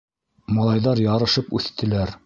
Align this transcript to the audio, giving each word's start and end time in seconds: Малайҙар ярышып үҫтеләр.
Малайҙар 0.55 1.03
ярышып 1.05 1.57
үҫтеләр. 1.61 2.17